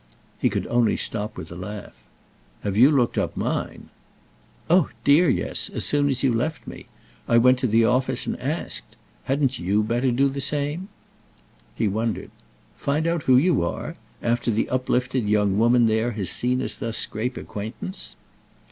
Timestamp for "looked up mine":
2.89-3.89